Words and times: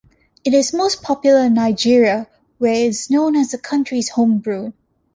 It 0.43 0.55
is 0.55 0.73
most 0.73 1.03
popular 1.03 1.41
in 1.41 1.53
Nigeria, 1.53 2.27
where 2.57 2.73
it 2.73 2.87
is 2.87 3.11
known 3.11 3.35
as 3.35 3.51
the 3.51 3.59
country's 3.59 4.09
homebrew. 4.09 4.71